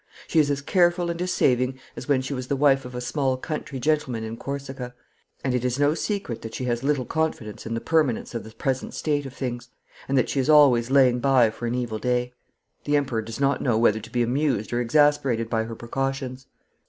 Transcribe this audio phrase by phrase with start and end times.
[0.27, 3.01] She is as careful and as saving as when she was the wife of a
[3.01, 4.95] small country gentleman in Corsica,
[5.43, 8.49] and it is no secret that she has little confidence in the permanence of the
[8.49, 9.69] present state of things,
[10.07, 12.33] and that she is always laying by for an evil day.
[12.85, 16.47] The Emperor does not know whether to be amused or exasperated by her precautions.